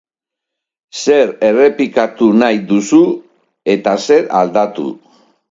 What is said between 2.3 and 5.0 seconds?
nahi duzue eta zer aldatu?